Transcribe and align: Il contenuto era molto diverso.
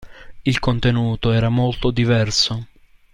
Il 0.45 0.57
contenuto 0.59 1.31
era 1.31 1.49
molto 1.49 1.91
diverso. 1.91 2.65